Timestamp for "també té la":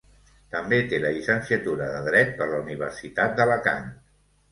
0.53-1.11